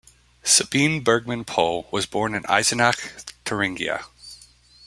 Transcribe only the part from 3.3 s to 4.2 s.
Thuringia.